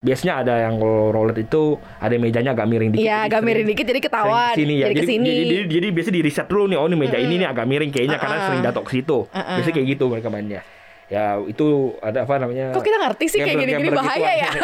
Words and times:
biasanya 0.00 0.40
ada 0.40 0.54
yang 0.64 0.80
kalau 0.80 1.12
roulette 1.12 1.44
itu 1.44 1.76
ada 2.00 2.16
mejanya 2.16 2.56
agak 2.56 2.64
miring 2.64 2.88
dikit. 2.88 3.04
Iya, 3.04 3.28
agak 3.28 3.44
sering- 3.44 3.46
miring 3.52 3.66
dikit 3.68 3.84
jadi 3.84 4.00
ketahuan. 4.00 4.52
ke 4.52 4.60
sini 4.64 4.74
ya. 4.80 4.86
Jadi 4.88 4.94
Jadi, 4.96 4.96
ke 4.96 5.10
sini. 5.12 5.28
jadi, 5.28 5.44
jadi, 5.44 5.64
jadi 5.68 5.86
biasa 5.92 6.08
di 6.10 6.20
riset 6.24 6.46
dulu 6.48 6.64
nih, 6.64 6.78
oh 6.80 6.86
ini 6.88 6.96
meja 6.96 7.18
ini 7.20 7.26
Mm-mm. 7.28 7.40
nih 7.44 7.48
agak 7.52 7.64
miring 7.68 7.90
kayaknya 7.92 8.16
karena 8.16 8.32
Uh-uh. 8.34 8.46
sering 8.48 8.60
jatuh 8.64 8.82
ke 8.82 8.90
situ. 8.90 9.18
Uh-uh. 9.28 9.44
Biasanya 9.60 9.74
kayak 9.76 9.88
gitu 9.92 10.04
mereka 10.08 10.28
mainnya. 10.32 10.60
Ya 11.12 11.24
itu 11.42 11.66
ada 12.00 12.24
apa 12.24 12.32
namanya? 12.40 12.72
Kok 12.72 12.80
kita 12.80 12.96
ngerti 12.96 13.24
sih 13.28 13.38
kayak 13.44 13.56
gini-gini 13.58 13.88
gambler 13.92 14.00
bahaya 14.00 14.32
ya? 14.40 14.50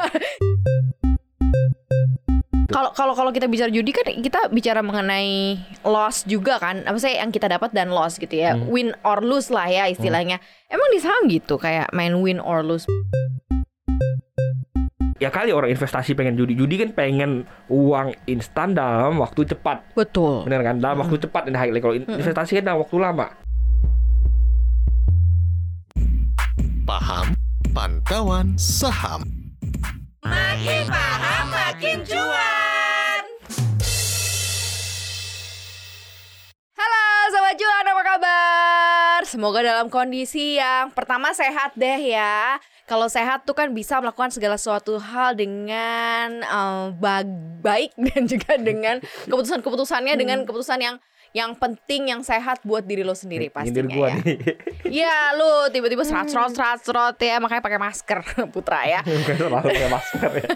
Kalau 2.67 2.93
kalau 2.93 3.15
kalau 3.17 3.31
kita 3.31 3.47
bicara 3.47 3.73
judi 3.73 3.89
kan 3.89 4.05
kita 4.05 4.53
bicara 4.53 4.85
mengenai 4.85 5.57
loss 5.81 6.29
juga 6.29 6.61
kan. 6.61 6.83
Apa 6.83 6.99
sih 6.99 7.15
yang 7.15 7.33
kita 7.33 7.49
dapat 7.49 7.73
dan 7.73 7.89
loss 7.89 8.17
gitu 8.17 8.37
ya. 8.37 8.53
Hmm. 8.53 8.69
Win 8.69 8.93
or 9.01 9.25
lose 9.25 9.49
lah 9.49 9.65
ya 9.65 9.89
istilahnya. 9.89 10.37
Emang 10.69 10.89
di 10.93 10.99
saham 10.99 11.25
gitu 11.25 11.57
kayak 11.57 11.89
main 11.93 12.13
win 12.21 12.37
or 12.37 12.61
lose. 12.61 12.85
Ya 15.17 15.33
kali 15.33 15.49
orang 15.49 15.73
investasi 15.73 16.13
pengen 16.13 16.37
judi, 16.37 16.53
judi 16.53 16.77
kan 16.77 16.93
pengen 16.93 17.49
uang 17.73 18.13
instan 18.29 18.77
dalam 18.77 19.17
waktu 19.17 19.49
cepat. 19.49 19.97
Betul. 19.97 20.45
Bener 20.45 20.61
kan? 20.61 20.77
Dalam 20.77 21.01
waktu 21.01 21.17
cepat 21.17 21.49
dan 21.49 21.57
high 21.57 21.73
Kalau 21.81 21.97
in- 21.97 22.05
investasi 22.05 22.61
kan 22.61 22.69
dalam 22.69 22.85
waktu 22.85 22.97
lama. 23.01 23.33
Paham 26.85 27.33
Pantauan 27.73 28.61
Saham. 28.61 29.25
Makin 30.21 30.85
paham 30.85 31.47
makin 31.49 31.97
cuan. 32.05 33.23
Halo 36.77 37.03
Sobat 37.33 37.55
Cuan 37.57 37.85
apa 37.89 38.03
kabar? 38.05 39.19
Semoga 39.25 39.65
dalam 39.65 39.89
kondisi 39.89 40.61
yang 40.61 40.93
pertama 40.93 41.33
sehat 41.33 41.73
deh 41.73 42.13
ya 42.13 42.61
Kalau 42.87 43.07
sehat 43.07 43.43
tuh 43.43 43.53
kan 43.53 43.69
bisa 43.71 43.99
melakukan 43.99 44.31
segala 44.31 44.55
suatu 44.55 44.95
hal 44.97 45.35
dengan 45.35 46.41
ba- 46.95 47.27
baik 47.61 47.93
Dan 48.07 48.25
juga 48.25 48.55
dengan 48.57 48.99
keputusan-keputusannya 49.27 50.15
Dengan 50.15 50.43
keputusan 50.43 50.81
yang 50.81 50.97
yang 51.35 51.53
penting, 51.53 52.09
yang 52.09 52.25
sehat 52.25 52.65
buat 52.65 52.81
diri 52.81 53.05
lo 53.05 53.13
sendiri 53.13 53.53
pastinya 53.53 53.85
Nyindir 53.85 53.87
gua 53.93 54.09
ya 54.09 54.17
nih. 54.25 54.39
Iya 55.03 55.17
lu 55.37 55.69
tiba-tiba 55.69 56.01
serat-serot 56.01 56.55
serat-serot 56.55 57.19
ya 57.19 57.37
Makanya 57.37 57.61
pakai 57.61 57.77
masker 57.77 58.19
Putra 58.55 58.87
ya 58.87 59.01
Bukan 59.03 59.35
selalu 59.37 59.69
pakai 59.69 59.91
masker 59.91 60.31
ya. 60.33 60.49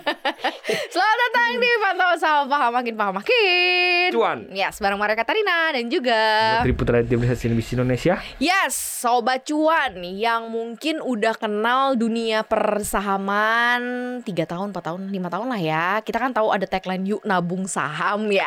Selamat 0.88 1.29
datang 1.50 1.66
di 1.66 1.82
Pantauan 1.82 2.18
Saham 2.18 2.44
Paham 2.46 2.70
Makin 2.72 2.94
Paham 2.94 3.14
Makin 3.18 4.08
Cuan. 4.10 4.38
Ya, 4.50 4.70
bareng 4.72 4.98
Maria 4.98 5.14
Katarina 5.14 5.70
dan 5.70 5.86
juga 5.86 6.18
Putri 6.58 6.74
Putra 6.74 6.98
Riset 7.00 7.38
CNBC 7.40 7.74
Indonesia. 7.74 8.18
Yes, 8.38 8.74
sobat 8.74 9.42
cuan 9.44 9.98
yang 10.02 10.46
mungkin 10.46 10.98
udah 10.98 11.34
kenal 11.34 11.94
dunia 11.94 12.42
persahaman 12.42 13.80
3 14.22 14.26
tahun, 14.46 14.70
4 14.70 14.82
tahun, 14.82 15.00
5 15.06 15.30
tahun 15.30 15.46
lah 15.48 15.60
ya. 15.60 15.86
Kita 16.02 16.18
kan 16.18 16.30
tahu 16.30 16.50
ada 16.50 16.66
tagline 16.66 17.06
yuk 17.06 17.22
nabung 17.22 17.66
saham 17.66 18.30
ya. 18.30 18.46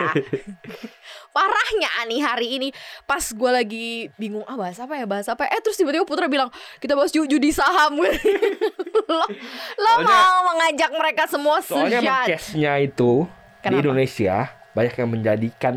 Parahnya 1.34 1.90
nih 2.06 2.22
hari 2.22 2.48
ini 2.54 2.70
pas 3.04 3.26
gue 3.26 3.50
lagi 3.50 3.88
bingung 4.16 4.46
ah 4.46 4.54
bahas 4.54 4.78
apa 4.78 4.94
ya 4.94 5.10
bahas 5.10 5.26
apa 5.26 5.50
ya. 5.50 5.58
eh 5.58 5.62
terus 5.66 5.74
tiba-tiba 5.74 6.06
Putra 6.06 6.30
bilang 6.30 6.46
kita 6.78 6.94
bahas 6.94 7.10
ju- 7.10 7.26
judi 7.26 7.50
saham 7.50 7.98
lo, 7.98 8.06
lo 8.06 9.26
Soalnya- 9.82 10.06
mau 10.06 10.38
mengajak 10.54 10.92
mereka 10.94 11.24
semua 11.26 11.58
Soalnya 11.66 12.06
sejat 12.06 12.28
case-nya 12.30 12.74
itu 12.94 13.26
di 13.26 13.66
Kenapa? 13.66 13.82
Indonesia 13.82 14.36
banyak 14.72 14.94
yang 14.96 15.10
menjadikan 15.10 15.76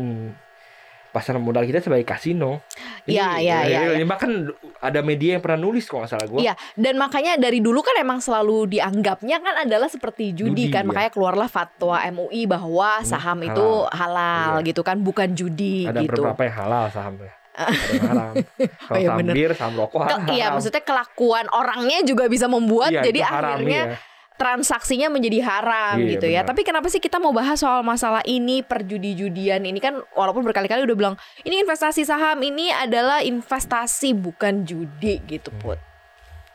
pasar 1.07 1.33
modal 1.37 1.65
kita 1.65 1.81
sebagai 1.81 2.05
kasino. 2.05 2.61
Iya, 3.07 3.41
iya, 3.41 3.57
iya, 3.65 3.79
ini 3.95 4.05
Bahkan 4.05 4.29
ada 4.77 4.99
media 5.01 5.33
yang 5.33 5.41
pernah 5.41 5.57
nulis 5.59 5.87
kalau 5.87 6.05
nggak 6.05 6.11
salah 6.11 6.27
gue. 6.27 6.39
Iya, 6.39 6.53
dan 6.75 6.93
makanya 6.95 7.39
dari 7.39 7.57
dulu 7.57 7.81
kan 7.81 7.97
emang 7.97 8.19
selalu 8.19 8.69
dianggapnya 8.69 9.39
kan 9.39 9.65
adalah 9.65 9.89
seperti 9.89 10.35
judi, 10.35 10.69
Judi, 10.69 10.69
kan. 10.69 10.85
ya. 10.85 10.87
Makanya 10.87 11.09
keluarlah 11.09 11.49
fatwa 11.49 11.97
MUI 12.05 12.45
bahwa 12.45 13.01
saham 13.01 13.39
halal. 13.39 13.49
itu 13.49 13.67
halal 13.89 14.53
Iya. 14.55 14.67
gitu 14.67 14.81
kan, 14.83 14.97
bukan 14.99 15.33
judi 15.33 15.89
ada 15.89 16.05
gitu. 16.05 16.21
beberapa 16.21 16.41
yang 16.45 16.55
halal 16.59 16.85
sahamnya. 16.91 17.33
ada 17.57 17.89
yang 17.89 18.03
haram. 18.05 18.33
Kalau 18.37 18.93
Oh, 18.93 18.95
iya, 18.95 19.07
saham 19.07 19.17
bener. 19.17 19.33
bir, 19.33 19.51
saham 19.57 19.73
rokok 19.73 19.99
haram. 20.05 20.19
iya, 20.29 20.45
maksudnya 20.51 20.83
kelakuan 20.83 21.45
orangnya 21.49 21.99
juga 22.05 22.29
bisa 22.29 22.45
membuat 22.45 22.93
Iya, 22.93 23.01
jadi 23.01 23.19
haram, 23.25 23.57
akhirnya 23.57 23.81
iya. 23.89 23.97
Transaksinya 24.37 25.09
menjadi 25.09 25.41
haram 25.41 25.97
Iya, 25.97 26.09
gitu 26.15 26.27
ya. 26.29 26.41
benar. 26.41 26.49
Tapi 26.53 26.61
kenapa 26.61 26.87
sih 26.87 27.01
kita 27.01 27.17
mau 27.17 27.33
bahas 27.33 27.57
soal 27.57 27.81
masalah 27.81 28.21
ini 28.23 28.61
perjudi-judian 28.61 29.65
ini 29.65 29.81
kan 29.81 29.97
walaupun 30.13 30.45
berkali-kali 30.45 30.85
udah 30.85 30.93
bilang 30.93 31.15
ini 31.41 31.59
investasi 31.59 32.05
saham 32.05 32.37
ini 32.39 32.69
adalah 32.69 33.19
investasi 33.19 34.13
bukan 34.13 34.63
judi 34.63 35.19
gitu, 35.25 35.49
Hmm. 35.49 35.73
Put. 35.73 35.79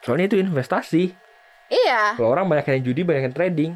Soalnya 0.01 0.27
itu 0.27 0.39
investasi. 0.39 1.11
Iya. 1.67 2.15
Kalau 2.15 2.31
orang 2.31 2.47
banyak 2.47 2.71
yang 2.71 2.85
judi, 2.85 3.01
banyak 3.03 3.23
yang 3.27 3.35
trading. 3.35 3.73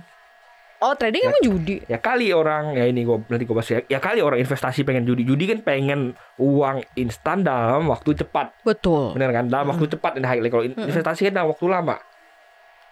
Oh, 0.76 0.92
trading 0.92 1.24
emang 1.24 1.40
judi. 1.40 1.80
Ya 1.88 1.96
kali 1.96 2.30
orang 2.30 2.76
ya 2.76 2.84
ini 2.84 3.00
gua 3.00 3.16
nanti 3.26 3.48
gua 3.48 3.58
bahas 3.58 3.72
ya. 3.72 3.80
Ya 3.88 3.96
kali 3.96 4.20
orang 4.20 4.36
investasi 4.36 4.84
pengen 4.84 5.08
judi. 5.08 5.24
Judi 5.24 5.48
kan 5.48 5.64
pengen 5.64 6.12
uang 6.36 6.84
instan 6.94 7.40
dalam 7.40 7.88
waktu 7.88 8.12
cepat. 8.12 8.52
Betul. 8.60 9.16
Bener 9.16 9.32
kan? 9.32 9.48
Dalam 9.48 9.72
waktu 9.72 9.88
cepat 9.88 10.20
dan 10.20 10.28
high 10.28 10.44
Kalau 10.44 10.68
Mm-mm. 10.68 10.84
investasi 10.84 11.26
kan 11.26 11.40
dalam 11.40 11.48
waktu 11.48 11.64
lama. 11.64 11.96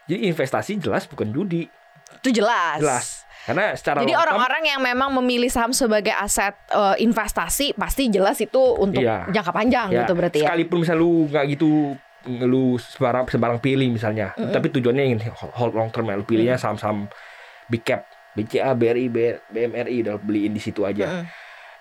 Jadi 0.04 0.28
investasi 0.28 0.76
jelas 0.78 1.09
bukan 1.09 1.32
judi. 1.32 1.65
Itu 2.20 2.28
jelas. 2.31 2.81
Jelas. 2.81 3.06
Karena 3.44 3.76
secara 3.76 4.00
Jadi 4.00 4.16
orang-orang 4.16 4.62
yang 4.65 4.81
memang 4.81 5.12
memilih 5.20 5.53
saham 5.53 5.76
sebagai 5.76 6.16
aset 6.16 6.56
eh, 6.72 6.97
investasi 7.04 7.76
pasti 7.76 8.09
jelas 8.09 8.41
itu 8.41 8.56
untuk 8.81 9.04
Iya. 9.04 9.28
jangka 9.28 9.53
panjang 9.53 9.92
ya, 9.92 10.09
gitu 10.09 10.16
berarti 10.16 10.41
ya. 10.41 10.48
sekalipun 10.48 10.81
misal 10.81 10.97
lu 10.97 11.28
nggak 11.28 11.44
gitu 11.53 11.92
lu 12.25 12.81
sembarang 12.81 13.28
sembarang 13.28 13.60
pilih 13.60 13.84
misalnya, 13.92 14.32
tapi 14.32 14.72
tujuannya 14.72 15.04
ingin 15.12 15.20
hold 15.37 15.76
long 15.76 15.92
term 15.92 16.09
ya, 16.09 16.16
lu 16.16 16.25
pilihnya 16.25 16.56
saham-saham 16.56 17.04
big 17.69 17.84
cap, 17.84 18.09
BCA, 18.32 18.72
BRI, 18.72 19.12
BMRI, 19.53 20.09
udah 20.09 20.16
beliin 20.16 20.56
di 20.56 20.60
situ 20.65 20.88
aja. 20.88 21.04
Mm-mm. 21.21 21.28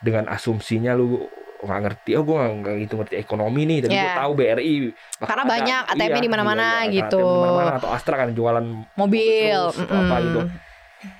Dengan 0.03 0.27
asumsinya 0.27 0.99
lu 0.99 1.31
nggak 1.63 1.81
ngerti, 1.81 2.09
oh 2.13 2.23
gue 2.23 2.35
nggak 2.35 2.75
gitu 2.83 2.93
ngerti 2.95 3.15
ekonomi 3.17 3.61
nih, 3.63 3.77
tapi 3.81 3.93
gue 3.93 4.03
Iya. 4.03 4.19
tahu 4.19 4.31
BRI 4.33 4.73
Karena 5.19 5.43
ada. 5.43 5.51
banyak 5.51 5.81
ATM-nya 5.91 6.21
di 6.21 6.31
mana-mana 6.31 6.65
iya, 6.65 6.79
iya, 6.83 6.95
gitu. 7.01 7.19
ATM 7.19 7.33
di 7.33 7.43
mana-mana, 7.43 7.71
atau 7.77 7.89
Astra 7.89 8.15
kan 8.15 8.29
jualan 8.31 8.65
Mobil, 8.93 9.59
terus, 9.71 9.79
atau 9.79 9.95
apa 9.97 10.15
gitu. 10.19 10.39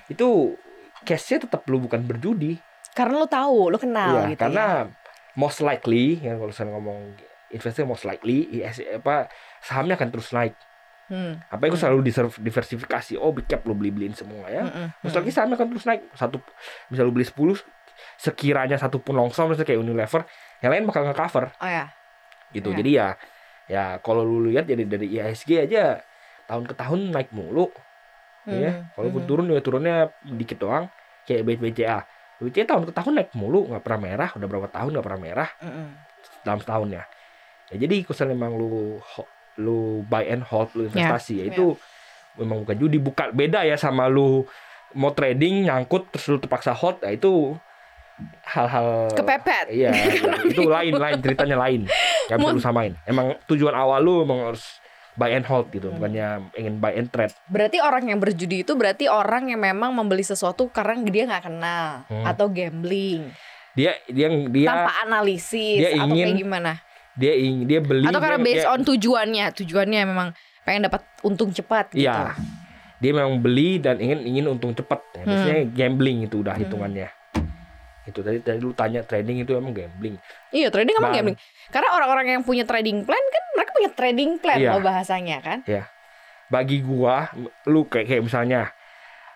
Itu 0.06 0.28
case-nya 1.02 1.38
tetap 1.42 1.64
lu 1.66 1.80
bukan 1.80 2.00
berjudi. 2.00 2.56
Karena 2.92 3.18
lo 3.18 3.26
tahu, 3.26 3.68
lo 3.68 3.76
kenal 3.76 4.22
Iya, 4.22 4.32
gitu 4.32 4.40
karena 4.40 4.66
ya. 4.84 4.92
most 5.34 5.58
likely 5.58 6.16
ya 6.18 6.36
kalau 6.36 6.52
saya 6.52 6.70
ngomong 6.70 7.18
investasi 7.50 7.82
most 7.82 8.04
likely 8.04 8.46
IS, 8.52 8.78
apa 8.94 9.26
sahamnya 9.58 9.94
akan 9.94 10.08
terus 10.10 10.30
naik. 10.30 10.54
Hmm. 11.04 11.36
Apa 11.52 11.68
itu 11.68 11.76
selalu 11.76 12.00
diversifikasi. 12.40 13.20
Oh, 13.20 13.28
big 13.30 13.44
cap 13.44 13.60
lo 13.62 13.76
beli-beliin 13.76 14.16
semua 14.16 14.48
ya. 14.48 14.64
Mm-mm. 14.64 14.88
Most 15.04 15.14
likely 15.14 15.30
sahamnya 15.30 15.54
akan 15.54 15.68
terus 15.68 15.84
naik. 15.84 16.00
Satu 16.12 16.40
bisa 16.88 17.04
lo 17.04 17.12
beli 17.12 17.28
10 17.28 17.60
sekiranya 18.16 18.76
satu 18.76 18.98
pun 18.98 19.14
longsor 19.14 19.46
misalnya 19.46 19.68
kayak 19.68 19.80
Unilever, 19.80 20.22
yang 20.60 20.70
lain 20.72 20.84
bakal 20.84 21.02
nge-cover 21.04 21.50
Oh 21.58 21.68
ya. 21.68 21.90
gitu. 22.50 22.70
Iya. 22.70 22.76
Jadi 22.78 22.90
ya 22.92 23.08
ya 23.64 23.84
kalau 23.98 24.22
lu 24.22 24.48
lihat 24.48 24.68
jadi 24.68 24.84
dari 24.84 25.08
IHSG 25.10 25.50
aja 25.64 25.98
tahun 26.44 26.68
ke 26.68 26.74
tahun 26.76 27.10
naik 27.10 27.32
mulu 27.32 27.72
ya. 28.44 28.84
Hmm. 28.84 28.92
Kalaupun 28.92 29.20
Hmm. 29.24 29.28
turun 29.28 29.44
ya 29.48 29.60
turunnya 29.60 29.96
dikit 30.22 30.60
doang 30.60 30.86
kayak 31.24 31.42
BCA. 31.44 31.98
BCA 32.38 32.64
tahun 32.66 32.84
ke 32.84 32.92
tahun 32.92 33.12
naik 33.16 33.30
mulu 33.32 33.70
nggak 33.70 33.80
pernah 33.80 34.00
merah, 34.02 34.28
udah 34.34 34.44
berapa 34.44 34.68
tahun 34.68 34.90
nggak 34.92 35.06
pernah 35.06 35.20
merah 35.22 35.50
Mm-mm. 35.58 35.86
dalam 36.42 36.60
setahun 36.60 36.88
ya. 36.92 37.04
Ya 37.72 37.76
jadi 37.80 38.04
kalau 38.04 38.28
memang 38.28 38.52
lu 38.54 39.00
lu 39.56 39.78
buy 40.04 40.26
and 40.26 40.42
hold 40.42 40.68
lu 40.74 40.84
investasi 40.84 41.40
ya 41.40 41.44
itu 41.48 41.78
memang 42.34 42.66
bukan 42.66 42.76
judi 42.76 42.98
bukan 42.98 43.30
beda 43.30 43.62
ya 43.62 43.78
sama 43.78 44.10
lu 44.10 44.42
mau 44.92 45.10
trading 45.10 45.64
nyangkut 45.64 46.10
terus 46.10 46.26
lu 46.28 46.36
terpaksa 46.36 46.74
hold 46.74 46.98
ya 47.00 47.14
itu 47.14 47.54
hal-hal 48.44 49.10
Kepepet. 49.10 49.66
iya 49.68 49.90
iya. 49.90 50.32
itu 50.50 50.62
lain 50.64 50.94
lain 50.94 51.18
ceritanya 51.18 51.56
lain 51.58 51.80
nggak 52.24 52.38
bisa 52.38 52.50
lu 52.50 52.62
samain 52.62 52.92
emang 53.04 53.34
tujuan 53.44 53.72
awal 53.72 53.98
lu 53.98 54.22
emang 54.22 54.48
harus 54.48 54.64
buy 55.14 55.30
and 55.30 55.44
hold 55.44 55.70
gitu 55.70 55.88
Hmm. 55.88 55.96
bukannya 55.96 56.26
ingin 56.54 56.74
buy 56.78 56.92
and 56.92 57.08
trade 57.08 57.34
Berarti 57.46 57.78
orang 57.78 58.06
yang 58.06 58.18
berjudi 58.18 58.62
itu 58.62 58.72
berarti 58.74 59.06
orang 59.06 59.46
yang 59.46 59.58
memang 59.58 59.90
membeli 59.90 60.22
sesuatu 60.22 60.66
karena 60.68 60.98
dia 61.04 61.24
nggak 61.24 61.44
kenal 61.44 61.86
Hmm. 62.06 62.24
atau 62.24 62.46
gambling 62.48 63.30
dia 63.74 63.98
dia 64.06 64.30
dia 64.30 64.68
tanpa 64.68 64.92
analisis 65.02 65.78
dia 65.80 65.90
atau 65.92 66.06
kayak 66.06 66.14
ingin 66.24 66.36
gimana? 66.36 66.72
dia 67.14 67.32
ingin 67.32 67.62
dia 67.64 67.78
beli 67.78 68.06
Atau 68.06 68.18
karena 68.18 68.38
based 68.38 68.58
dia- 68.60 68.70
on 68.70 68.82
tujuannya, 68.82 69.46
tujuannya 69.52 70.00
memang 70.04 70.28
pengen 70.62 70.82
dapat 70.84 71.02
untung 71.20 71.50
cepat 71.50 71.90
gitu. 71.90 72.02
Iya. 72.02 72.34
Dia 72.98 73.12
memang 73.12 73.38
beli 73.38 73.78
dan 73.78 73.98
ingin 73.98 74.22
ingin 74.24 74.44
untung 74.48 74.72
cepat. 74.72 74.98
Ya, 75.12 75.22
Hmm. 75.22 75.28
biasanya 75.28 75.62
gambling 75.70 76.18
itu 76.24 76.40
udah 76.40 76.54
hitungannya. 76.56 77.06
Itu 78.04 78.20
tadi 78.20 78.38
tadi 78.38 78.60
lu 78.60 78.72
tanya 78.72 79.00
trading 79.00 79.40
itu 79.40 79.52
emang 79.52 79.72
gambling. 79.72 80.20
Iya, 80.50 80.68
trading 80.68 80.94
emang 80.94 81.10
Bang. 81.10 81.16
gambling. 81.18 81.38
Karena 81.68 81.88
orang-orang 81.92 82.26
yang 82.30 82.42
punya 82.44 82.64
trading 82.64 83.02
plan 83.02 83.20
kan 83.20 83.42
mereka 83.54 83.70
punya 83.72 83.90
trading 83.90 84.30
plan 84.36 84.58
Iya. 84.60 84.70
loh 84.72 84.82
bahasanya 84.82 85.38
kan. 85.40 85.58
Bagi 86.46 86.84
gua 86.84 87.32
lu 87.64 87.88
kayak 87.88 88.06
kayak 88.06 88.22
misalnya 88.22 88.68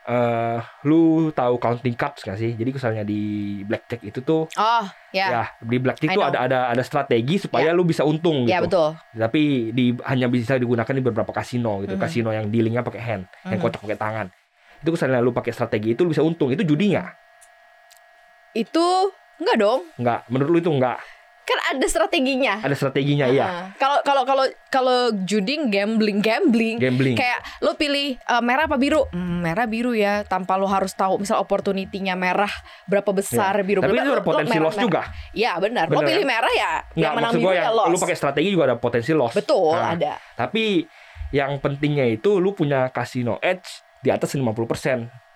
eh 0.04 0.56
lu 0.84 1.28
tahu 1.32 1.60
counting 1.60 1.92
cards 1.92 2.24
gak 2.24 2.36
sih? 2.36 2.56
Jadi 2.56 2.72
misalnya 2.72 3.04
di 3.04 3.20
blackjack 3.60 4.00
itu 4.02 4.20
tuh 4.20 4.48
Oh, 4.56 4.84
ya. 5.12 5.26
ya 5.28 5.42
di 5.60 5.76
blackjack 5.76 6.08
itu 6.08 6.20
ada 6.20 6.44
ada 6.44 6.58
ada 6.68 6.80
strategi 6.80 7.36
supaya 7.36 7.72
lu 7.72 7.84
bisa 7.84 8.04
untung 8.04 8.48
Ya, 8.48 8.60
gitu. 8.60 8.72
betul. 8.72 8.88
Tapi 9.12 9.42
di 9.72 9.92
hanya 10.04 10.28
bisa 10.28 10.56
digunakan 10.56 10.88
di 10.88 11.04
beberapa 11.04 11.28
kasino 11.28 11.84
gitu. 11.84 11.96
Mhm. 11.96 12.00
Kasino 12.00 12.32
yang 12.32 12.48
dealingnya 12.48 12.80
pakai 12.80 13.00
hand, 13.00 13.24
yang 13.44 13.60
Mhm. 13.60 13.64
kocok 13.64 13.80
pakai 13.84 13.98
tangan. 14.00 14.26
Itu 14.80 14.88
misalnya 14.92 15.20
lu 15.20 15.32
pakai 15.32 15.52
strategi 15.52 15.92
itu 15.92 16.00
lu 16.04 16.12
bisa 16.12 16.24
untung. 16.24 16.48
Itu 16.48 16.64
judi 16.64 16.96
nggak? 16.96 17.08
Itu 18.58 18.86
enggak 19.38 19.56
dong. 19.56 19.80
Nggak. 19.94 20.20
Menurut 20.26 20.50
lu 20.50 20.58
itu 20.58 20.70
nggak? 20.70 20.98
Kan 21.42 21.56
ada 21.66 21.86
strateginya. 21.88 22.60
Ada 22.60 22.76
strateginya 22.76 23.24
iya. 23.26 23.44
Ah. 23.44 23.64
Kalau 23.74 24.04
kalau 24.04 24.22
kalau 24.22 24.44
kalau 24.68 24.98
judi 25.18 25.56
gambling 25.64 26.20
gambling 26.20 26.76
Gambling. 26.76 27.16
kayak 27.16 27.40
lo 27.58 27.72
pilih 27.72 28.20
eh, 28.20 28.42
merah 28.44 28.68
apa 28.68 28.76
biru? 28.76 29.08
Hmm, 29.08 29.40
merah 29.40 29.64
biru 29.64 29.96
ya 29.96 30.22
tanpa 30.22 30.54
lo 30.54 30.68
harus 30.68 30.92
tahu 30.92 31.16
misal 31.16 31.40
opportunity-nya 31.40 32.12
merah 32.14 32.52
berapa 32.84 33.08
besar 33.10 33.56
biru. 33.62 33.80
Iya. 33.80 33.88
Tapi 33.88 33.94
berapa- 33.94 34.04
itu 34.04 34.12
ada 34.12 34.24
potensi 34.26 34.52
merah- 34.52 34.60
loss 34.62 34.74
merah. 34.74 34.84
juga. 34.84 35.02
Iya 35.32 35.52
benar. 35.56 35.84
Lo 35.88 36.00
pilih 36.02 36.26
merah 36.26 36.52
ya 36.52 36.72
Nggak, 36.84 37.00
yang 37.00 37.14
menang 37.16 37.32
biru 37.32 37.48
ya 37.50 37.64
loss. 37.70 37.88
lu 37.88 37.96
pakai 37.96 38.16
strategi 38.18 38.48
juga 38.50 38.64
ada 38.66 38.76
potensi 38.76 39.12
loss. 39.14 39.32
Betul 39.32 39.72
Nah, 39.72 39.96
ada. 39.96 40.12
Tapi 40.36 40.84
yang 41.30 41.56
pentingnya 41.58 42.04
itu 42.04 42.36
lu 42.36 42.52
punya 42.52 42.88
casino 42.88 43.40
edge 43.40 43.64
di 43.98 44.08
atas 44.08 44.36
50%. 44.36 45.27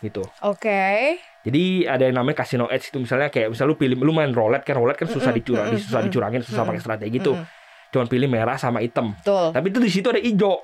Gitu. 0.00 0.24
Oke. 0.42 1.20
Jadi 1.40 1.88
ada 1.88 2.04
yang 2.04 2.16
namanya 2.20 2.44
casino 2.44 2.68
edge 2.68 2.92
itu 2.92 3.00
misalnya 3.00 3.32
kayak 3.32 3.52
misal 3.52 3.64
lu 3.68 3.76
pilih 3.76 3.96
lu 3.96 4.12
main 4.12 4.28
roulette 4.32 4.64
kan 4.64 4.76
roulette 4.76 5.00
kan 5.00 5.08
susah 5.08 5.32
dicurang, 5.32 5.72
mm-mm, 5.72 5.80
susah 5.80 6.00
dicurangin, 6.04 6.40
susah 6.44 6.64
pakai 6.68 6.80
strategi. 6.80 7.20
Mm-mm. 7.20 7.44
Cuman 7.90 8.06
pilih 8.06 8.28
merah 8.28 8.56
sama 8.60 8.80
hitam. 8.84 9.16
Betul. 9.16 9.52
Tapi 9.56 9.66
itu 9.72 9.78
di 9.80 9.90
situ 9.90 10.06
ada 10.08 10.20
hijau. 10.20 10.60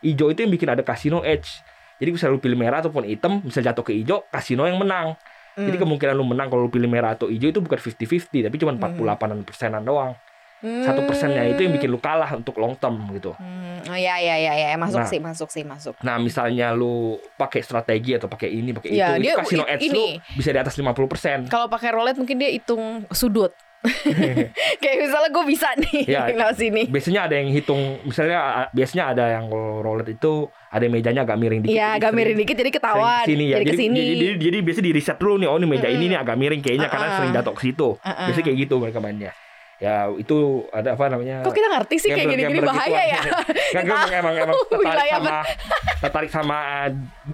Hijau 0.00 0.28
itu 0.32 0.40
yang 0.44 0.52
bikin 0.52 0.68
ada 0.72 0.82
casino 0.84 1.20
edge. 1.24 1.60
Jadi 2.00 2.16
misal 2.16 2.32
lu 2.32 2.40
pilih 2.40 2.56
merah 2.56 2.80
ataupun 2.80 3.04
hitam, 3.04 3.44
misal 3.44 3.60
jatuh 3.60 3.84
ke 3.84 3.92
hijau, 3.92 4.24
casino 4.32 4.64
yang 4.64 4.80
menang. 4.80 5.16
Jadi 5.52 5.76
Hmm. 5.76 5.82
kemungkinan 5.84 6.14
lu 6.16 6.24
menang 6.24 6.48
kalau 6.48 6.64
lu 6.64 6.72
pilih 6.72 6.88
merah 6.88 7.12
atau 7.12 7.28
hijau 7.28 7.52
itu 7.52 7.60
bukan 7.60 7.76
50-50, 7.76 8.48
tapi 8.48 8.56
cuma 8.56 8.72
48 8.72 9.44
persenan 9.44 9.84
doang. 9.84 10.16
Satu 10.60 11.04
persennya 11.08 11.44
itu 11.48 11.64
yang 11.64 11.72
bikin 11.72 11.88
lu 11.88 11.96
kalah 11.96 12.36
untuk 12.36 12.56
long 12.60 12.76
term 12.76 12.96
gitu. 13.16 13.32
Hmm, 13.36 13.69
oh 13.90 13.98
ya 13.98 14.14
ya 14.16 14.36
ya 14.36 14.52
ya 14.54 14.76
masuk 14.76 14.98
Nah. 14.98 15.08
sih 15.08 15.18
masuk 15.18 15.48
sih 15.48 15.64
masuk. 15.64 15.94
Nah, 16.00 16.16
misalnya 16.16 16.70
lu 16.70 16.94
pakai 17.34 17.60
strategi 17.60 18.14
atau 18.14 18.26
pakai 18.26 18.46
ini, 18.48 18.70
pakai 18.70 18.88
Ya, 18.88 19.12
itu, 19.12 19.20
dia 19.20 19.32
itu 19.32 19.40
casino 19.40 19.64
edge 19.64 19.82
ini. 19.84 20.14
lu 20.16 20.38
bisa 20.38 20.48
di 20.48 20.58
atas 20.58 20.74
50%. 20.74 21.46
Kalau 21.46 21.66
pakai 21.66 21.90
roulette 21.90 22.16
mungkin 22.16 22.36
dia 22.36 22.48
hitung 22.48 23.02
sudut. 23.10 23.50
Kayak 24.76 24.96
misalnya 25.00 25.30
gue 25.30 25.44
bisa 25.46 25.68
nih 25.74 26.04
Ya. 26.04 26.28
lewat 26.30 26.52
sini. 26.54 26.84
biasanya 26.86 27.24
ada 27.24 27.34
yang 27.34 27.48
hitung 27.48 27.80
misalnya 28.02 28.38
biasanya 28.70 29.04
ada 29.08 29.24
yang 29.32 29.48
roulette 29.50 30.12
itu 30.12 30.32
ada 30.68 30.84
mejanya 30.86 31.24
agak 31.24 31.36
miring 31.36 31.60
dikit. 31.62 31.74
Iya 31.74 31.96
agak 31.96 32.12
sering- 32.12 32.16
miring 32.20 32.38
dikit 32.38 32.56
jadi 32.56 32.70
ketahuan. 32.70 33.24
ke 33.24 33.30
sini 33.30 33.44
ya. 33.46 33.56
Jadi 33.56 33.64
Jadi, 33.64 33.70
ke 33.70 33.80
sini. 33.80 33.96
jadi, 33.96 34.12
jadi, 34.14 34.26
jadi 34.38 34.56
biasa 34.60 34.80
di 34.80 34.90
riset 34.92 35.16
dulu 35.16 35.34
nih, 35.36 35.48
oh 35.48 35.56
ini 35.56 35.66
meja 35.66 35.88
ini 35.88 36.04
nih 36.06 36.18
agak 36.18 36.36
miring 36.36 36.60
kayaknya 36.60 36.86
karena 36.86 37.06
Uh-uh. 37.06 37.16
sering 37.16 37.32
jatuh 37.32 37.52
ke 37.52 37.62
situ. 37.62 37.88
Uh-uh. 37.96 38.24
Biasanya 38.28 38.44
kayak 38.44 38.58
gitu 38.60 38.74
mereka 38.76 38.98
mainnya. 38.98 39.32
Ya 39.80 40.12
itu 40.12 40.68
ada 40.76 40.92
apa 40.92 41.08
namanya? 41.08 41.40
Kok 41.40 41.56
kita 41.56 41.68
ngerti 41.72 41.94
sih 41.96 42.08
kayak 42.12 42.28
gini-gini 42.36 42.60
gambler 42.60 42.68
bahaya 42.68 43.02
ya? 43.16 43.20
Nggak, 43.72 43.82
gue 43.88 43.96
emang, 43.96 44.12
emang, 44.12 44.34
emang 44.44 44.56
tertarik 44.68 45.08
sama 45.08 45.36
tertarik 46.04 46.30
sama 46.30 46.56
uh, 46.84 46.90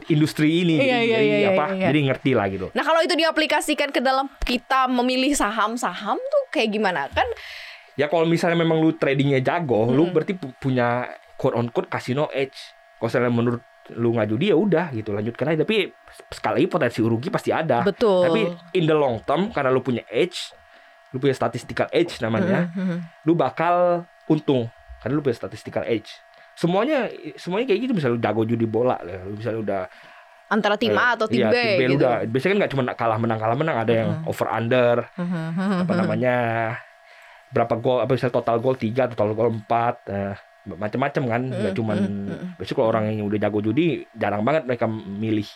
industri 0.06 0.62
ini. 0.62 0.78
Iya, 0.78 0.98
iya, 1.02 1.18
jadi 1.18 1.26
iya, 1.26 1.50
apa? 1.50 1.64
iya, 1.66 1.74
iya. 1.74 1.86
Jadi 1.90 1.98
ngerti 2.06 2.30
lah 2.38 2.46
gitu. 2.46 2.66
Nah 2.70 2.86
kalau 2.86 3.02
itu 3.02 3.18
diaplikasikan 3.18 3.90
ke 3.90 3.98
dalam 3.98 4.30
kita 4.46 4.86
memilih 4.86 5.34
saham-saham 5.34 6.22
tuh 6.22 6.44
kayak 6.54 6.70
gimana 6.70 7.10
kan? 7.10 7.26
Ya 7.98 8.06
kalau 8.06 8.30
misalnya 8.30 8.62
memang 8.62 8.78
lu 8.78 8.94
tradingnya 8.94 9.42
jago, 9.42 9.90
lu 9.90 10.14
berarti 10.14 10.38
pu- 10.38 10.54
punya 10.62 11.10
quote 11.34 11.58
on 11.58 11.66
quote 11.74 11.90
casino 11.90 12.30
edge. 12.30 12.54
Kalau 13.02 13.10
misalnya 13.10 13.32
menurut 13.34 13.62
lu 13.94 14.14
nggak 14.14 14.28
judi 14.30 14.50
ya 14.50 14.56
udah 14.58 14.94
gitu 14.94 15.10
lanjutkan 15.10 15.50
aja. 15.50 15.66
Tapi 15.66 15.90
sekali 16.30 16.70
potensi 16.70 17.02
rugi 17.02 17.26
pasti 17.26 17.50
ada. 17.50 17.82
Betul. 17.82 18.22
Tapi 18.22 18.40
in 18.78 18.86
the 18.86 18.94
long 18.94 19.18
term 19.26 19.50
karena 19.50 19.74
lu 19.74 19.82
punya 19.82 20.06
edge, 20.06 20.54
lu 21.16 21.18
punya 21.18 21.32
statistical 21.32 21.88
edge 21.88 22.20
namanya, 22.20 22.68
Mhm. 22.76 23.24
lu 23.24 23.32
bakal 23.32 24.04
untung 24.28 24.68
karena 25.00 25.16
lu 25.16 25.24
punya 25.24 25.40
statistical 25.40 25.80
edge. 25.88 26.12
Semuanya 26.52 27.08
semuanya 27.40 27.72
kayak 27.72 27.80
gitu. 27.88 27.92
Misalnya 27.96 28.14
lu 28.16 28.22
jago 28.22 28.42
judi 28.44 28.68
bola, 28.68 29.00
lu 29.00 29.40
misalnya 29.40 29.60
udah 29.64 29.82
antara 30.46 30.76
tim 30.78 30.94
A 30.94 31.18
atau 31.18 31.26
tim 31.26 31.42
iya, 31.42 31.50
B, 31.50 31.56
tim 31.56 31.78
B 31.80 31.82
gitu. 31.96 32.04
udah. 32.04 32.14
Biasanya 32.28 32.50
kan 32.52 32.58
nggak 32.60 32.72
cuma 32.76 32.82
kalah 32.94 33.18
menang 33.18 33.38
kalah 33.40 33.56
menang. 33.56 33.76
Ada 33.80 33.92
yang 33.92 34.10
over 34.28 34.48
under. 34.52 34.96
Apa 35.82 35.92
namanya? 35.96 36.36
Berapa 37.50 37.74
gol 37.80 38.02
apa 38.02 38.10
misalnya 38.12 38.36
total 38.36 38.56
gol 38.60 38.76
3 38.76 39.10
total 39.14 39.32
gol 39.32 39.48
4 39.54 39.96
eh, 40.12 40.34
macam-macam 40.68 41.22
kan. 41.26 41.42
Nggak 41.50 41.74
cuman 41.74 41.98
mm. 41.98 42.46
biasanya 42.60 42.76
kalau 42.76 42.88
orang 42.90 43.04
yang 43.10 43.26
udah 43.26 43.38
jago 43.38 43.58
judi 43.62 44.06
jarang 44.14 44.42
banget 44.42 44.66
mereka 44.66 44.86
milih 44.90 45.46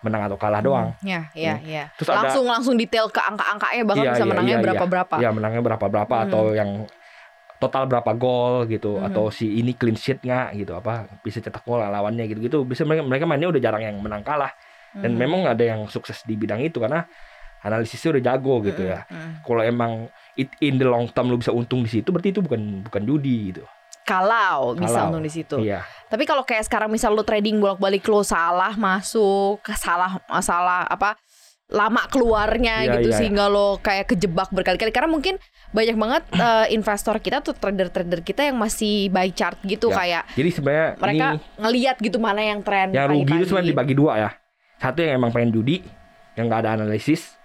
menang 0.00 0.22
atau 0.24 0.36
kalah 0.36 0.60
doang 0.60 0.94
Ya, 1.00 1.26
ya, 1.32 1.58
ya. 1.58 1.90
Terus 1.94 2.08
ada- 2.08 2.22
langsung 2.24 2.46
langsung 2.46 2.74
detail 2.74 3.06
ke 3.06 3.18
angka-angkanya 3.18 3.82
bahkan 3.82 4.04
Iya, 4.04 4.12
bisa 4.12 4.22
iya, 4.22 4.30
menangnya 4.30 4.54
iya, 4.54 4.64
berapa 4.64 4.84
berapa. 4.86 5.14
ya 5.18 5.30
menangnya 5.30 5.62
berapa 5.64 5.86
berapa 5.86 6.14
Hmm. 6.14 6.24
atau 6.24 6.42
yang 6.52 6.70
total 7.58 7.84
berapa 7.84 8.10
gol 8.14 8.54
gitu 8.66 8.96
Hmm. 8.96 9.06
atau 9.06 9.24
si 9.28 9.58
ini 9.58 9.72
clean 9.72 9.94
sheet 9.94 10.22
nggak 10.22 10.54
gitu 10.56 10.72
apa 10.72 11.10
bisa 11.20 11.38
cetak 11.38 11.62
gol 11.62 11.80
lawannya 11.80 12.24
gitu 12.26 12.38
gitu 12.40 12.58
bisa 12.62 12.82
mereka 12.82 13.02
mereka 13.02 13.24
mainnya 13.24 13.48
udah 13.48 13.58
jarang 13.60 13.82
yang 13.82 13.98
menang 13.98 14.22
kalah 14.22 14.54
dan 14.92 15.10
Hmm. 15.10 15.18
memang 15.18 15.40
ada 15.44 15.60
yang 15.60 15.84
sukses 15.86 16.22
di 16.22 16.34
bidang 16.34 16.62
itu 16.62 16.78
karena 16.78 17.02
analisisnya 17.58 18.14
udah 18.14 18.22
jago 18.24 18.62
gitu 18.62 18.82
ya 18.84 19.02
Hmm. 19.04 19.42
kalau 19.42 19.60
emang 19.60 20.06
it, 20.32 20.46
in 20.60 20.78
the 20.78 20.86
long 20.86 21.10
term 21.10 21.26
lu 21.26 21.36
bisa 21.36 21.50
untung 21.50 21.82
di 21.82 21.90
situ 21.90 22.06
berarti 22.08 22.30
itu 22.30 22.38
bukan 22.38 22.86
bukan 22.86 23.02
judi 23.02 23.50
gitu 23.50 23.66
Kalau 24.08 24.72
bisa 24.72 24.88
Kalau. 24.96 25.12
untung 25.12 25.20
di 25.20 25.28
situ. 25.28 25.56
iya 25.60 25.84
Tapi 26.08 26.24
kalau 26.24 26.40
kayak 26.40 26.64
sekarang 26.64 26.88
misal 26.88 27.12
lo 27.12 27.20
trading 27.20 27.60
bolak-balik 27.60 28.00
lo 28.04 28.24
salah 28.24 28.72
masuk, 28.72 29.60
salah 29.76 30.16
salah 30.40 30.88
apa 30.88 31.20
lama 31.68 32.00
keluarnya 32.08 32.80
Iya, 32.82 32.92
gitu 32.96 33.08
iya, 33.12 33.18
sehingga 33.20 33.44
lo 33.46 33.76
kayak 33.78 34.08
kejebak 34.08 34.48
berkali-kali 34.48 34.88
karena 34.88 35.04
mungkin 35.06 35.36
banyak 35.68 35.94
banget 35.94 36.22
eh, 36.32 36.66
investor 36.72 37.20
kita 37.20 37.44
tuh 37.44 37.52
trader-trader 37.52 38.24
kita 38.24 38.40
yang 38.42 38.56
masih 38.56 39.12
buy 39.12 39.28
chart 39.28 39.60
gitu 39.62 39.92
Ya. 39.92 39.96
kayak 40.00 40.22
jadi 40.32 40.48
sebenarnya 40.50 40.88
mereka 40.96 41.26
ini 41.28 41.38
ngeliat 41.60 41.96
gitu 42.00 42.16
mana 42.16 42.40
yang 42.40 42.64
tren 42.64 42.88
yang 42.88 43.04
rugi 43.06 43.36
itu 43.36 43.46
sebenarnya 43.46 43.70
dibagi 43.70 43.92
dua 43.92 44.12
ya 44.16 44.30
satu 44.80 44.98
yang 44.98 45.20
emang 45.20 45.28
pengen 45.28 45.52
judi 45.52 45.84
yang 46.34 46.48
nggak 46.48 46.60
ada 46.64 46.70
analisis 46.74 47.36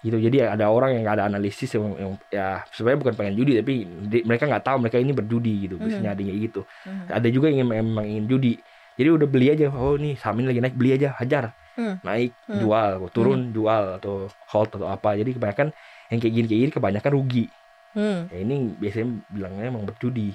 gitu. 0.00 0.16
Jadi 0.16 0.40
ada 0.42 0.66
orang 0.66 0.96
yang 0.96 1.04
ada 1.06 1.24
analisis 1.24 1.68
yang, 1.70 1.92
yang 1.94 2.12
ya 2.26 2.64
sebenarnya 2.68 3.00
bukan 3.00 3.14
pengen 3.14 3.34
judi 3.34 3.52
tapi 3.54 3.74
di- 4.06 4.24
mereka 4.24 4.44
nggak 4.44 4.64
tahu 4.64 4.76
mereka 4.78 4.96
ini 4.96 5.12
berjudi 5.12 5.54
gitu 5.64 5.74
biasanya 5.76 6.12
ada 6.12 6.20
yang 6.20 6.30
kayak 6.30 6.42
gitu. 6.42 6.60
Mhm. 6.84 7.04
ada 7.10 7.28
juga 7.28 7.46
yang 7.48 7.58
emang, 7.62 7.76
emang 7.78 8.06
ingin 8.06 8.24
judi. 8.26 8.52
Jadi 8.96 9.08
udah 9.10 9.26
beli 9.26 9.46
aja 9.48 9.66
oh 9.68 9.94
nih 9.94 10.14
saham 10.14 10.40
ini 10.40 10.46
lagi 10.48 10.60
naik 10.60 10.74
beli 10.74 10.90
aja 10.94 11.12
hajar. 11.14 11.52
Hmm. 11.70 11.96
naik 12.02 12.34
Hmm. 12.44 12.58
jual 12.58 12.88
turun 13.10 13.40
jual 13.50 13.96
atau 13.96 14.26
hold 14.48 14.70
atau 14.70 14.86
apa. 14.86 15.14
Jadi 15.14 15.32
kebanyakan 15.32 15.68
yang 16.08 16.18
kayak 16.18 16.34
gini 16.34 16.46
kayak 16.46 16.60
gini 16.60 16.72
kebanyakan 16.72 17.10
rugi. 17.12 17.44
Hmm. 17.90 18.28
ya 18.28 18.38
ini 18.38 18.54
biasanya 18.74 19.06
bilangnya 19.26 19.64
emang 19.66 19.82
berjudi. 19.84 20.30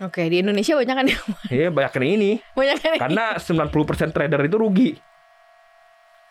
Oke 0.00 0.26
di 0.26 0.40
Indonesia 0.40 0.74
banyak 0.74 0.96
kan 0.96 1.06
yang 1.06 1.22
ya 1.48 1.68
banyak 1.70 1.92
yang 1.94 2.06
ini. 2.16 2.30
Banyak 2.58 2.76
kan 2.76 2.90
yang- 2.90 3.02
karena 3.02 3.24
90% 3.36 4.10
trader 4.10 4.40
itu 4.42 4.56
rugi 4.56 4.90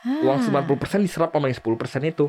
uang 0.04 0.38
Ah. 0.42 0.64
90% 0.64 1.02
diserap 1.02 1.30
sama 1.32 1.48
yang 1.48 1.58
10% 1.58 2.02
itu. 2.04 2.26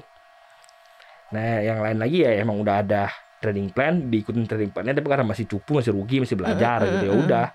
Nah, 1.33 1.65
yang 1.65 1.81
lain 1.81 1.97
lagi 1.97 2.25
ya 2.25 2.37
emang 2.37 2.61
udah 2.61 2.85
ada 2.85 3.09
trading 3.41 3.73
plan, 3.73 4.07
diikutin 4.07 4.45
trading 4.47 4.71
plannya 4.71 4.95
tapi 4.95 5.09
karena 5.09 5.27
masih 5.27 5.49
cupu, 5.49 5.81
masih 5.81 5.91
rugi, 5.91 6.23
masih 6.23 6.37
belajar 6.39 6.85
Mm, 6.85 6.87
mm, 6.87 6.93
gitu 6.93 7.05
ya 7.05 7.15
mm, 7.17 7.23
udah. 7.27 7.47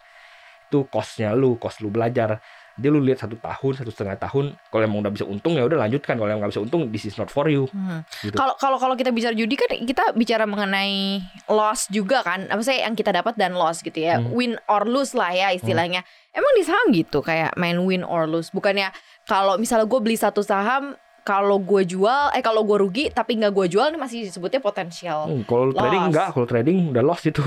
Itu 0.68 0.80
costnya 0.92 1.32
lu, 1.32 1.56
cost 1.56 1.80
lu 1.80 1.88
belajar. 1.88 2.42
Dia 2.78 2.94
lu 2.94 3.02
lihat 3.02 3.26
satu 3.26 3.42
tahun, 3.42 3.74
satu 3.82 3.90
setengah 3.90 4.22
tahun, 4.22 4.54
kalau 4.70 4.84
emang 4.86 5.02
udah 5.02 5.10
bisa 5.10 5.26
untung 5.26 5.58
ya 5.58 5.66
udah 5.66 5.82
lanjutkan. 5.82 6.14
Kalau 6.14 6.30
emang 6.30 6.46
nggak 6.46 6.54
bisa 6.54 6.62
untung, 6.62 6.94
this 6.94 7.10
is 7.10 7.18
not 7.18 7.26
for 7.34 7.50
you. 7.50 7.66
Hmm. 7.74 8.06
Gitu. 8.22 8.38
Kalau 8.38 8.54
kalau 8.54 8.78
kalau 8.78 8.94
kita 8.94 9.10
bicara 9.10 9.34
judi 9.34 9.58
kan 9.58 9.66
kita 9.82 10.14
bicara 10.14 10.46
mengenai 10.46 11.24
loss 11.50 11.90
juga 11.90 12.22
kan. 12.22 12.46
Apa 12.46 12.62
sih 12.62 12.78
yang 12.78 12.94
kita 12.94 13.10
dapat 13.10 13.34
dan 13.34 13.58
loss 13.58 13.82
gitu 13.82 13.98
ya. 13.98 14.22
Hmm. 14.22 14.30
Win 14.30 14.54
or 14.70 14.86
lose 14.86 15.18
lah 15.18 15.34
ya 15.34 15.50
istilahnya. 15.50 16.06
Emang 16.30 16.54
di 16.54 16.64
saham 16.70 16.94
gitu 16.94 17.26
kayak 17.26 17.58
main 17.58 17.82
win 17.82 18.06
or 18.06 18.30
lose. 18.30 18.54
Bukannya 18.54 18.94
kalau 19.28 19.60
misalnya 19.60 19.86
gue 19.86 20.00
beli 20.00 20.16
satu 20.16 20.40
saham 20.42 20.96
kalau 21.28 21.60
gue 21.60 21.84
jual 21.84 22.32
eh 22.32 22.40
kalau 22.40 22.64
gue 22.64 22.78
rugi 22.80 23.12
tapi 23.12 23.36
nggak 23.36 23.52
gue 23.52 23.68
jual 23.68 23.92
ini 23.92 24.00
masih 24.00 24.24
disebutnya 24.32 24.64
potensial. 24.64 25.28
Hmm, 25.28 25.44
kalau 25.44 25.76
trading 25.76 26.04
enggak, 26.08 26.28
kalau 26.32 26.48
trading 26.48 26.78
udah 26.96 27.04
loss 27.04 27.28
itu. 27.28 27.44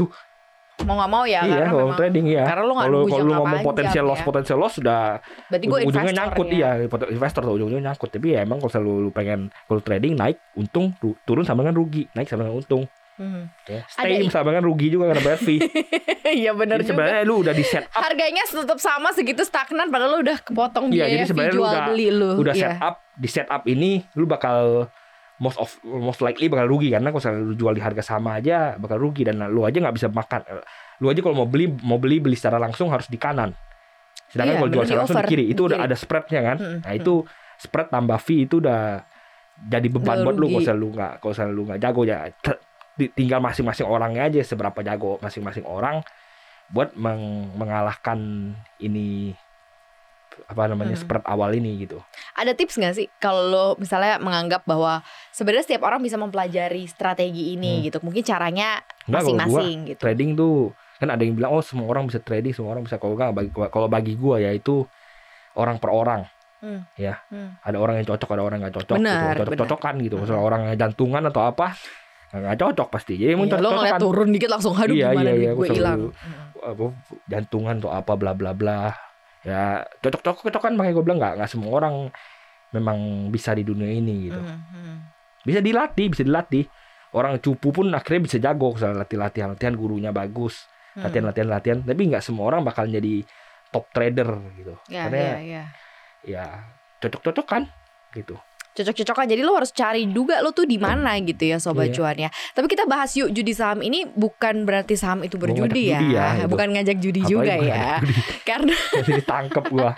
Mau 0.81 0.97
nggak 0.97 1.13
mau 1.13 1.25
ya 1.29 1.45
iya, 1.45 1.61
karena 1.61 1.69
kalau 1.69 1.85
memang 1.85 2.01
trading 2.01 2.27
ya. 2.33 2.45
karena 2.49 2.63
lo 2.65 2.73
nggak 2.73 2.89
Kalau 2.89 3.01
kalau 3.05 3.25
lu 3.29 3.33
ngomong 3.37 3.61
potensial 3.61 4.05
loss, 4.09 4.21
ya. 4.21 4.25
potensial 4.25 4.59
loss 4.61 4.75
sudah 4.81 5.01
berarti 5.53 5.67
gue 5.69 5.79
investor 5.85 6.17
nyangkut 6.17 6.47
ya. 6.49 6.57
iya 6.57 6.71
investor 6.89 7.41
tuh 7.45 7.53
ujung-ujungnya 7.61 7.85
nyangkut 7.93 8.09
tapi 8.09 8.27
ya 8.33 8.39
emang 8.41 8.65
kalau 8.65 8.73
selalu 8.73 8.93
lu 9.05 9.11
pengen 9.13 9.53
kalau 9.69 9.81
trading 9.85 10.17
naik 10.17 10.41
untung 10.57 10.97
ru- 11.05 11.21
turun 11.29 11.45
sama 11.45 11.69
dengan 11.69 11.77
rugi 11.77 12.09
naik 12.17 12.33
sama 12.33 12.49
dengan 12.49 12.65
untung 12.65 12.89
Hmm. 13.21 13.53
ya. 13.69 13.85
Ada 13.85 14.09
stay 14.09 14.17
i- 14.19 14.33
sama 14.33 14.49
dengan 14.49 14.65
rugi 14.65 14.89
juga 14.89 15.05
karena 15.07 15.21
bayar 15.21 15.37
fee 15.39 15.61
Iya 16.41 16.57
benar 16.57 16.81
juga. 16.81 16.89
sebenarnya 16.89 17.21
lu 17.23 17.35
udah 17.39 17.53
di 17.53 17.61
set 17.63 17.85
up 17.87 18.01
Harganya 18.01 18.41
tetap 18.43 18.81
sama 18.81 19.13
segitu 19.13 19.45
stagnan 19.45 19.87
padahal 19.87 20.17
lo 20.17 20.19
udah 20.21 20.41
kepotong 20.41 20.89
Iya, 20.89 21.05
biaya 21.05 21.11
jadi 21.13 21.21
fee 21.21 21.29
sebenarnya 21.29 21.53
lu 21.53 21.63
udah- 21.63 21.87
beli 21.87 22.07
lu. 22.11 22.31
udah 22.41 22.55
Iya. 22.55 22.65
set 22.67 22.77
up 22.81 22.95
di 23.13 23.29
set 23.29 23.49
up 23.49 23.63
ini 23.65 23.91
lu 24.15 24.25
bakal 24.25 24.89
most 25.37 25.57
of 25.57 25.69
most 25.85 26.21
likely 26.21 26.49
bakal 26.49 26.65
rugi 26.67 26.89
karena 26.89 27.09
kalau 27.09 27.21
misalnya 27.21 27.41
lu 27.43 27.55
jual 27.55 27.73
di 27.73 27.81
harga 27.81 28.01
sama 28.03 28.37
aja 28.37 28.77
bakal 28.77 28.97
rugi 28.99 29.23
dan 29.23 29.37
lu 29.47 29.63
aja 29.63 29.77
nggak 29.79 29.93
bisa 29.95 30.09
makan 30.09 30.41
lu 30.97 31.07
aja 31.07 31.21
kalau 31.21 31.33
mau 31.35 31.45
beli 31.45 31.69
mau 31.83 31.97
beli 31.97 32.19
beli 32.19 32.33
secara 32.35 32.57
langsung 32.57 32.89
harus 32.89 33.05
di 33.07 33.17
kanan 33.17 33.53
sedangkan 34.29 34.49
Iya, 34.51 34.59
kalau 34.59 34.71
jual 34.71 34.85
secara 34.87 35.01
langsung 35.03 35.17
di 35.19 35.29
kiri 35.29 35.45
itu 35.47 35.57
di 35.59 35.67
udah 35.67 35.79
kiri. 35.79 35.87
ada 35.87 35.97
spreadnya 35.97 36.41
kan 36.43 36.57
Hmm, 36.57 36.79
nah 36.81 36.93
itu 36.95 37.15
spread 37.57 37.89
tambah 37.89 38.17
fee 38.17 38.45
itu 38.45 38.57
udah 38.59 39.01
jadi 39.61 39.89
beban 39.89 40.23
buat 40.23 40.37
lu 40.37 40.47
kalau 40.51 40.73
lu 40.75 40.89
nggak 40.91 41.13
kalau 41.19 41.51
lu 41.51 41.63
nggak 41.67 41.81
jago 41.83 42.01
ya 42.03 42.29
tinggal 43.09 43.41
masing-masing 43.41 43.87
orangnya 43.87 44.29
aja 44.29 44.45
seberapa 44.45 44.77
jago 44.81 45.17
masing-masing 45.19 45.65
orang 45.65 46.05
buat 46.69 46.93
meng- 46.93 47.57
mengalahkan 47.57 48.19
ini 48.77 49.33
apa 50.47 50.67
namanya 50.67 50.95
Hmm. 50.95 51.03
spread 51.03 51.25
awal 51.27 51.53
ini 51.53 51.85
gitu. 51.85 52.01
Ada 52.33 52.55
tips 52.55 52.79
nggak 52.79 52.95
sih 52.95 53.07
kalau 53.19 53.75
misalnya 53.77 54.17
menganggap 54.17 54.63
bahwa 54.65 55.03
sebenarnya 55.31 55.67
setiap 55.67 55.85
orang 55.85 56.01
bisa 56.01 56.17
mempelajari 56.17 56.87
strategi 56.87 57.53
ini 57.53 57.79
Hmm. 57.79 57.83
gitu. 57.87 57.99
Mungkin 58.01 58.23
caranya 58.23 58.81
Enggak 59.05 59.21
kalau 59.21 59.35
gua 59.37 59.41
masing-masing 59.45 59.77
gitu. 59.89 60.01
trading 60.01 60.31
tuh 60.35 60.73
kan 60.97 61.09
ada 61.09 61.23
yang 61.23 61.35
bilang 61.35 61.51
oh 61.51 61.61
semua 61.61 61.89
orang 61.89 62.07
bisa 62.07 62.21
trading, 62.21 62.53
semua 62.53 62.73
orang 62.73 62.85
bisa 62.85 62.97
kalau 62.97 63.17
enggak 63.17 63.33
bagi 63.33 63.51
kalau 63.69 63.89
bagi 63.89 64.15
gua 64.15 64.37
ya 64.39 64.55
itu 64.55 64.87
orang 65.55 65.77
per 65.77 65.91
orang. 65.91 66.23
Hmm. 66.61 66.85
Ya. 66.95 67.21
Hmm. 67.29 67.57
Ada 67.61 67.77
orang 67.77 68.01
yang 68.01 68.07
cocok, 68.07 68.29
ada 68.31 68.43
orang 68.45 68.57
yang 68.57 68.69
nggak 68.69 68.77
cocok 68.85 68.97
Benar, 68.97 69.17
gitu. 69.33 69.41
Cocok-cocokan 69.45 69.95
gitu. 69.99 70.15
Hmm. 70.15 70.23
Misalnya 70.25 70.43
orang 70.45 70.61
yang 70.69 70.77
jantungan 70.79 71.23
atau 71.27 71.43
apa 71.43 71.67
nggak 72.33 72.57
cocok 72.57 72.89
pasti. 72.89 73.15
Jadi 73.15 73.35
Iya, 73.35 73.37
lo 73.37 73.43
ngeliat 73.43 73.59
cocok-cocokan 73.59 74.01
turun 74.01 74.29
dikit 74.31 74.51
langsung 74.51 74.75
aduh 74.75 74.95
Iya, 74.95 75.09
gimana 75.11 75.31
iya, 75.31 75.35
iya, 75.37 75.51
gue 75.53 75.67
hilang. 75.69 76.01
apa 76.61 76.85
jantungan 77.27 77.75
atau 77.79 77.91
apa 77.91 78.13
bla 78.15 78.33
bla 78.33 78.53
bla. 78.53 78.95
Ya 79.43 79.83
cocok-cocokan 79.99 80.77
makanya 80.77 80.95
gue 80.95 81.05
bilang 81.05 81.19
nggak 81.19 81.35
nggak 81.37 81.51
semua 81.51 81.73
orang 81.77 81.95
memang 82.71 82.99
bisa 83.29 83.51
di 83.51 83.63
dunia 83.63 83.91
ini 83.91 84.31
gitu. 84.31 84.39
Hmm, 84.39 84.61
hmm. 84.63 84.97
Bisa 85.43 85.59
dilatih, 85.59 86.07
bisa 86.09 86.23
dilatih. 86.23 86.65
Orang 87.11 87.43
cupu 87.43 87.73
pun 87.73 87.91
akhirnya 87.91 88.23
bisa 88.23 88.39
jago 88.39 88.71
kalau 88.71 88.95
latih 88.95 89.19
latihan 89.19 89.51
latihan 89.51 89.75
gurunya 89.75 90.11
bagus 90.11 90.67
Hmm. 90.91 91.07
latihan 91.07 91.23
latihan 91.25 91.49
latihan 91.49 91.79
tapi 91.81 92.03
nggak 92.05 92.19
semua 92.19 92.51
orang 92.51 92.67
bakal 92.67 92.83
jadi 92.83 93.23
top 93.71 93.87
trader 93.91 94.27
gitu 94.59 94.75
Ya, 94.91 95.07
karena 95.07 95.23
ya, 95.23 95.39
ya. 95.39 95.65
ya 96.27 96.45
cocok-cocokan 96.99 97.71
gitu 98.13 98.35
Cocok-cocokan. 98.71 99.27
Jadi 99.27 99.43
lo 99.43 99.53
harus 99.53 99.71
cari 99.71 100.07
juga 100.07 100.39
lo 100.41 100.51
tuh 100.51 100.65
di 100.65 100.79
mana 100.79 101.19
gitu 101.19 101.43
ya 101.43 101.59
sobat 101.59 101.91
Iya. 101.91 101.95
cuan 101.97 102.17
ya. 102.17 102.31
Tapi 102.55 102.67
kita 102.67 102.87
bahas 102.87 103.11
yuk 103.13 103.31
judi 103.31 103.51
saham 103.51 103.81
ini 103.81 104.07
bukan 104.07 104.63
berarti 104.63 104.95
saham 104.95 105.21
itu 105.21 105.35
berjudi 105.37 105.91
ya. 105.91 106.01
ya, 106.01 106.27
itu. 106.41 106.49
bukan 106.49 106.71
ngajak 106.73 106.97
judi 106.99 107.21
Apalagi 107.21 107.33
juga 107.33 107.55
ya. 107.59 107.99
judi. 107.99 108.15
Karena 108.49 108.75
jadi 108.97 109.11
ditangkep 109.21 109.65
gua 109.69 109.93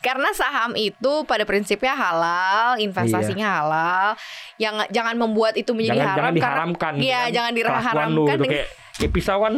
karena 0.00 0.32
saham 0.32 0.72
itu 0.80 1.28
pada 1.28 1.44
prinsipnya 1.44 1.92
halal, 1.92 2.80
investasinya 2.80 3.60
halal. 3.60 4.08
Yang 4.56 4.88
jangan 4.88 5.12
membuat 5.12 5.56
itu 5.56 5.76
menjadi 5.76 5.92
Iya. 5.92 6.00
jangan 6.00 6.08
haram 6.08 6.16
jangan 6.16 6.34
diharamkan 6.36 6.92
Iya, 6.96 7.20
jangan 7.28 7.52
diharamkan 7.52 8.08
gitu. 8.08 8.44
kayak, 8.48 8.66
kayak 8.96 9.12
pisau 9.12 9.38
kan 9.40 9.54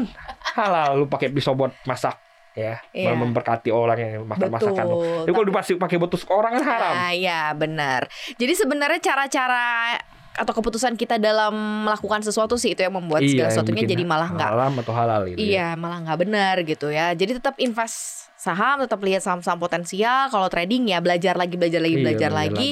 halal 0.52 0.90
lu 0.98 1.06
pakai 1.06 1.30
pisau 1.30 1.54
buat 1.54 1.70
masak 1.84 2.18
ya 2.52 2.76
Iya. 2.92 3.16
memberkati 3.16 3.68
orang 3.68 3.96
yang 3.96 4.12
makan 4.22 4.48
masakan 4.48 4.84
lu 4.84 4.96
Betul. 4.96 5.16
tapi 5.24 5.32
kalau 5.32 5.46
dipasih 5.48 5.74
pakai 5.76 5.96
tusuk 6.02 6.30
orang 6.30 6.52
kan 6.56 6.64
haram 6.64 6.92
Nah, 6.94 7.10
iya 7.10 7.40
benar. 7.52 8.06
Jadi 8.36 8.52
sebenarnya 8.52 9.00
cara-cara 9.00 9.96
atau 10.32 10.52
keputusan 10.54 10.96
kita 10.96 11.16
dalam 11.16 11.52
melakukan 11.84 12.20
sesuatu 12.20 12.56
sih 12.56 12.72
itu 12.72 12.80
yang 12.80 12.92
membuat 12.92 13.20
segala 13.20 13.28
Iya, 13.28 13.40
yang 13.42 13.52
sesuatunya 13.52 13.84
jadi 13.86 14.04
malah 14.04 14.28
nggak 14.32 14.50
haram 14.50 14.72
atau 14.80 14.92
halal 14.92 15.20
gitu 15.28 15.36
ya. 15.36 15.44
Iya, 15.44 15.68
malah 15.76 15.98
nggak 16.02 16.18
benar 16.18 16.56
gitu 16.62 16.88
ya. 16.88 17.12
Jadi 17.12 17.36
tetap 17.36 17.56
invest 17.56 18.28
saham, 18.34 18.80
tetap 18.80 18.96
lihat 18.98 19.20
saham-saham 19.20 19.60
potensial. 19.60 20.28
Kalau 20.28 20.48
trading 20.48 20.88
ya 20.88 20.98
belajar 20.98 21.36
lagi, 21.36 21.60
belajar 21.60 21.78
lagi, 21.78 21.94
Iya, 21.94 22.02
belajar 22.02 22.30
lagi, 22.32 22.68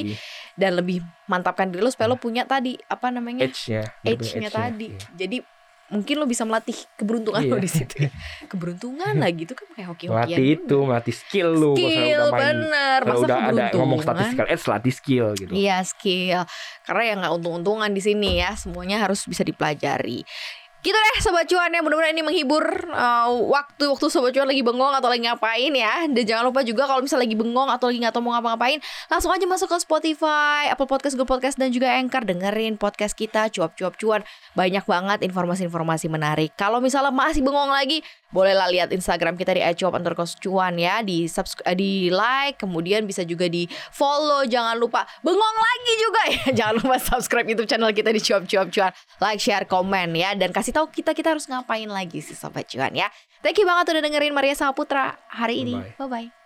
dan 0.57 0.71
lebih 0.73 1.05
mantapkan 1.25 1.69
diri 1.69 1.79
lo 1.79 1.93
supaya 1.93 2.09
lo 2.09 2.17
punya 2.17 2.43
tadi 2.43 2.75
apa 2.85 3.07
namanya 3.07 3.45
edge-nya 3.45 3.85
edge-nya. 4.01 4.49
tadi. 4.49 4.87
Iya. 4.91 5.07
Jadi 5.15 5.37
mungkin 5.91 6.15
lo 6.17 6.25
bisa 6.25 6.47
melatih 6.47 6.73
keberuntungan 6.95 7.43
lo 7.43 7.59
Iya. 7.59 7.61
di 7.61 7.69
situ. 7.69 7.95
ya. 7.99 8.09
keberuntungan 8.47 9.11
lah 9.13 9.29
gitu 9.29 9.51
kan 9.51 9.67
kayak 9.75 9.87
hoki-hokian. 9.91 10.23
melatih 10.23 10.47
itu 10.55 10.77
melatih 10.79 11.15
skill 11.15 11.49
kalau 11.51 11.75
Skill 11.75 12.19
udah 12.21 12.31
main 12.31 12.41
bener, 12.63 12.99
masa 13.03 13.19
udah 13.21 13.37
ada 13.43 13.63
ngomong 13.75 13.99
statistical 13.99 14.47
edge 14.47 14.65
latih 14.65 14.93
skill 14.93 15.27
gitu 15.35 15.51
Iya 15.51 15.77
skill 15.83 16.41
Karena 16.81 17.01
ya 17.03 17.13
nggak 17.19 17.33
untung-untungan 17.35 17.91
di 17.91 18.01
sini 18.01 18.39
ya 18.39 18.55
Semuanya 18.55 19.03
harus 19.03 19.27
bisa 19.27 19.43
dipelajari 19.43 20.23
Gitu 20.81 20.97
deh 20.97 21.17
Sobat 21.21 21.45
Cuan 21.45 21.69
ya. 21.69 21.85
Mudah-mudahan 21.85 22.17
ini 22.17 22.25
menghibur 22.25 22.89
uh, 22.89 23.29
Waktu-waktu 23.53 24.05
Sobat 24.09 24.33
Cuan 24.33 24.49
lagi 24.49 24.65
bengong 24.65 24.97
Atau 24.97 25.13
lagi 25.13 25.21
ngapain 25.29 25.69
ya. 25.69 26.09
Dan 26.09 26.25
jangan 26.25 26.49
lupa 26.49 26.65
juga 26.65 26.89
Kalau 26.89 27.05
misalnya 27.05 27.29
lagi 27.29 27.37
bengong 27.37 27.69
Atau 27.69 27.93
lagi 27.93 28.01
nggak 28.01 28.13
tahu 28.17 28.25
mau 28.25 28.33
ngapa-ngapain 28.33 28.81
Langsung 29.13 29.29
aja 29.29 29.45
masuk 29.45 29.69
ke 29.69 29.77
Spotify 29.77 30.73
Apple 30.73 30.89
Podcast, 30.89 31.13
Google 31.13 31.37
Podcast 31.37 31.61
Dan 31.61 31.69
juga 31.69 31.93
Anchor. 31.93 32.25
Dengerin 32.25 32.81
podcast 32.81 33.13
kita 33.13 33.53
Cuap-cuap 33.53 33.93
cuan. 34.01 34.21
Banyak 34.57 34.89
banget 34.89 35.21
informasi-informasi 35.29 36.09
menarik. 36.09 36.57
Kalau 36.57 36.81
misalnya 36.81 37.13
masih 37.13 37.45
bengong 37.45 37.69
lagi 37.69 38.01
Bolehlah 38.31 38.71
lihat 38.71 38.95
Instagram 38.95 39.35
kita 39.35 39.51
di 39.51 39.61
@cuap 39.75 39.99
underscore 39.99 40.39
cuan 40.39 40.79
ya. 40.79 41.03
Di 41.03 41.27
subscribe 41.27 41.75
di 41.75 42.07
like 42.07 42.63
kemudian 42.63 43.03
bisa 43.03 43.27
juga 43.27 43.51
di 43.51 43.67
follow. 43.91 44.47
Jangan 44.47 44.79
lupa 44.79 45.03
bengong 45.19 45.57
lagi 45.59 45.93
juga 45.99 46.21
ya. 46.31 46.43
Jangan 46.63 46.73
lupa 46.79 46.95
subscribe 46.97 47.43
YouTube 47.43 47.67
channel 47.67 47.91
kita 47.91 48.09
di 48.15 48.23
cuap 48.23 48.47
cuap 48.47 48.67
cuan. 48.71 48.91
Like 49.19 49.43
share 49.43 49.67
komen 49.67 50.15
ya. 50.15 50.31
Dan 50.39 50.55
kasih 50.55 50.70
tahu 50.71 50.87
kita 50.89 51.11
kita 51.15 51.35
harus 51.35 51.45
ngapain 51.47 51.87
lagi 51.87 52.19
sih 52.23 52.35
sobat 52.35 52.67
cuan 52.71 52.91
ya. 52.95 53.07
Thank 53.43 53.61
you 53.61 53.67
banget 53.67 53.95
udah 53.95 54.03
dengerin 54.03 54.33
Maria 54.33 54.55
Saputra 54.55 55.19
hari 55.27 55.63
ini. 55.63 55.75
Bye-bye. 55.77 55.97
bye 55.99 56.29
bye 56.29 56.40